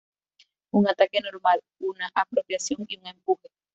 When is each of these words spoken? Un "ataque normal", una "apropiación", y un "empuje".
Un 0.71 0.87
"ataque 0.87 1.21
normal", 1.21 1.61
una 1.77 2.09
"apropiación", 2.15 2.85
y 2.87 2.97
un 2.97 3.05
"empuje". 3.05 3.49